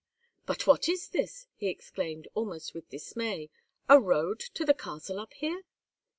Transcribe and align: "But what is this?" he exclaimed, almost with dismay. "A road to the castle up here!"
"But 0.47 0.65
what 0.65 0.89
is 0.89 1.09
this?" 1.09 1.45
he 1.53 1.67
exclaimed, 1.67 2.27
almost 2.33 2.73
with 2.73 2.89
dismay. 2.89 3.51
"A 3.87 3.99
road 3.99 4.39
to 4.55 4.65
the 4.65 4.73
castle 4.73 5.19
up 5.19 5.33
here!" 5.35 5.61